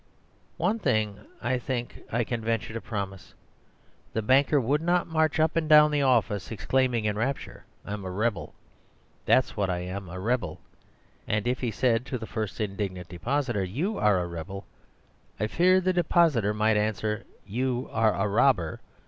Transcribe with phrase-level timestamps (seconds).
[0.57, 3.35] One thing, I think, I can venture to promise;
[4.13, 8.09] the banker would not march up and down the office exclaiming in rapture, "I'm a
[8.09, 8.55] rebel!
[9.27, 10.59] That's what I am, a rebel!"
[11.27, 14.65] And if he said to the first indignant depositor "You are a rebel,"
[15.39, 18.79] I fear the depositor might answer, "You are a robber."